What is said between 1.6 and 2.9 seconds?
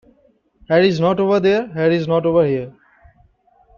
Harry's not over here.